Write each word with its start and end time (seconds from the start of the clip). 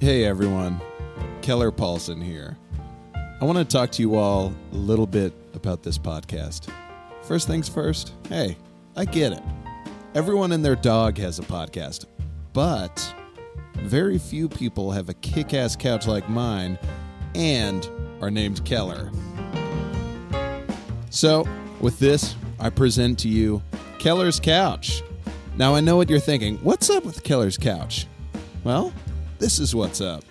Hey 0.00 0.24
everyone, 0.24 0.80
Keller 1.42 1.72
Paulson 1.72 2.20
here. 2.20 2.56
I 3.40 3.44
want 3.44 3.58
to 3.58 3.64
talk 3.64 3.90
to 3.92 4.02
you 4.02 4.14
all 4.14 4.52
a 4.70 4.76
little 4.76 5.08
bit 5.08 5.32
about 5.54 5.82
this 5.82 5.98
podcast. 5.98 6.72
First 7.22 7.48
things 7.48 7.68
first, 7.68 8.12
hey, 8.28 8.56
I 8.94 9.06
get 9.06 9.32
it. 9.32 9.42
Everyone 10.14 10.52
and 10.52 10.64
their 10.64 10.76
dog 10.76 11.18
has 11.18 11.40
a 11.40 11.42
podcast, 11.42 12.04
but 12.52 13.12
very 13.78 14.18
few 14.18 14.48
people 14.48 14.92
have 14.92 15.08
a 15.08 15.14
kick 15.14 15.52
ass 15.52 15.74
couch 15.74 16.06
like 16.06 16.28
mine 16.28 16.78
and 17.34 17.88
are 18.20 18.30
named 18.30 18.64
Keller. 18.64 19.10
So, 21.10 21.44
with 21.80 21.98
this, 21.98 22.36
I 22.60 22.70
present 22.70 23.18
to 23.18 23.28
you 23.28 23.64
Keller's 23.98 24.38
Couch. 24.38 25.02
Now, 25.56 25.74
I 25.74 25.80
know 25.80 25.96
what 25.96 26.08
you're 26.08 26.20
thinking. 26.20 26.58
What's 26.58 26.88
up 26.88 27.04
with 27.04 27.24
Keller's 27.24 27.58
Couch? 27.58 28.06
Well, 28.62 28.92
this 29.38 29.58
is 29.58 29.74
what's 29.74 30.00
up. 30.00 30.24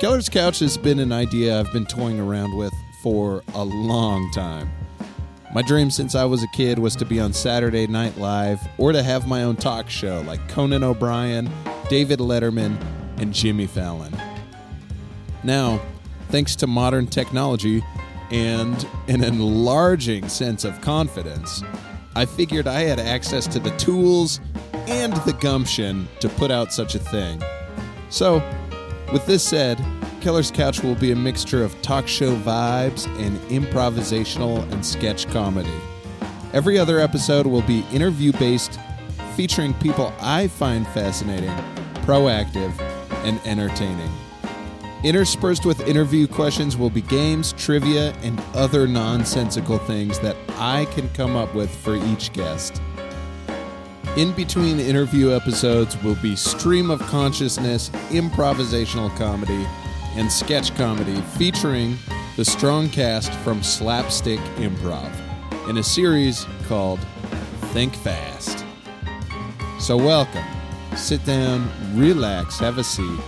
Keller's 0.00 0.28
Couch 0.28 0.58
has 0.60 0.76
been 0.76 0.98
an 0.98 1.12
idea 1.12 1.58
I've 1.58 1.72
been 1.72 1.86
toying 1.86 2.18
around 2.18 2.56
with 2.56 2.72
for 3.02 3.42
a 3.54 3.64
long 3.64 4.30
time. 4.32 4.70
My 5.52 5.62
dream 5.62 5.90
since 5.90 6.14
I 6.14 6.24
was 6.24 6.42
a 6.42 6.48
kid 6.48 6.78
was 6.78 6.94
to 6.96 7.04
be 7.04 7.18
on 7.20 7.32
Saturday 7.32 7.86
Night 7.86 8.16
Live 8.18 8.60
or 8.78 8.92
to 8.92 9.02
have 9.02 9.26
my 9.26 9.42
own 9.42 9.56
talk 9.56 9.90
show 9.90 10.22
like 10.26 10.48
Conan 10.48 10.84
O'Brien, 10.84 11.50
David 11.88 12.20
Letterman, 12.20 12.80
and 13.18 13.34
Jimmy 13.34 13.66
Fallon. 13.66 14.16
Now, 15.42 15.80
thanks 16.28 16.54
to 16.56 16.66
modern 16.66 17.06
technology 17.06 17.82
and 18.30 18.86
an 19.08 19.24
enlarging 19.24 20.28
sense 20.28 20.64
of 20.64 20.80
confidence, 20.80 21.62
I 22.14 22.26
figured 22.26 22.68
I 22.68 22.82
had 22.82 23.00
access 23.00 23.46
to 23.48 23.58
the 23.58 23.76
tools 23.76 24.40
and 24.86 25.12
the 25.24 25.32
gumption 25.34 26.08
to 26.20 26.28
put 26.28 26.50
out 26.50 26.72
such 26.72 26.94
a 26.94 26.98
thing. 26.98 27.42
So, 28.10 28.42
with 29.12 29.24
this 29.26 29.42
said, 29.42 29.82
Keller's 30.20 30.50
Couch 30.50 30.82
will 30.82 30.96
be 30.96 31.12
a 31.12 31.16
mixture 31.16 31.64
of 31.64 31.80
talk 31.80 32.06
show 32.06 32.36
vibes 32.36 33.06
and 33.24 33.38
improvisational 33.48 34.70
and 34.72 34.84
sketch 34.84 35.26
comedy. 35.28 35.72
Every 36.52 36.78
other 36.78 36.98
episode 36.98 37.46
will 37.46 37.62
be 37.62 37.84
interview 37.92 38.32
based, 38.32 38.78
featuring 39.36 39.72
people 39.74 40.12
I 40.20 40.48
find 40.48 40.86
fascinating, 40.88 41.54
proactive, 42.04 42.78
and 43.24 43.40
entertaining. 43.46 44.10
Interspersed 45.02 45.64
with 45.64 45.88
interview 45.88 46.26
questions 46.26 46.76
will 46.76 46.90
be 46.90 47.00
games, 47.00 47.54
trivia, 47.54 48.12
and 48.22 48.38
other 48.54 48.86
nonsensical 48.86 49.78
things 49.78 50.18
that 50.18 50.36
I 50.58 50.84
can 50.86 51.08
come 51.10 51.36
up 51.36 51.54
with 51.54 51.74
for 51.74 51.96
each 51.96 52.32
guest. 52.32 52.82
In 54.16 54.32
between 54.32 54.80
interview 54.80 55.30
episodes 55.30 55.96
will 56.02 56.16
be 56.16 56.34
stream 56.34 56.90
of 56.90 57.00
consciousness, 57.02 57.90
improvisational 58.08 59.16
comedy, 59.16 59.64
and 60.16 60.30
sketch 60.30 60.74
comedy 60.74 61.20
featuring 61.38 61.96
the 62.36 62.44
strong 62.44 62.88
cast 62.88 63.32
from 63.44 63.62
Slapstick 63.62 64.40
Improv 64.56 65.12
in 65.68 65.78
a 65.78 65.82
series 65.82 66.44
called 66.66 66.98
Think 67.72 67.94
Fast. 67.94 68.64
So, 69.78 69.96
welcome. 69.96 70.44
Sit 70.96 71.24
down, 71.24 71.70
relax, 71.94 72.58
have 72.58 72.78
a 72.78 72.84
seat, 72.84 73.20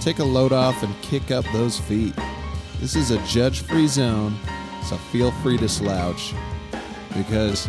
take 0.00 0.20
a 0.20 0.24
load 0.24 0.52
off, 0.52 0.84
and 0.84 0.94
kick 1.02 1.32
up 1.32 1.44
those 1.52 1.80
feet. 1.80 2.14
This 2.78 2.94
is 2.94 3.10
a 3.10 3.18
judge 3.26 3.62
free 3.62 3.88
zone, 3.88 4.36
so 4.84 4.96
feel 4.96 5.32
free 5.42 5.58
to 5.58 5.68
slouch 5.68 6.32
because 7.16 7.68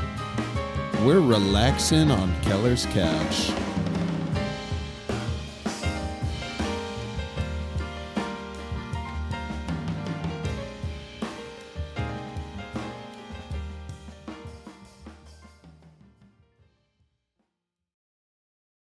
we're 1.05 1.19
relaxing 1.19 2.09
on 2.11 2.33
Keller's 2.43 2.85
couch. 2.87 3.51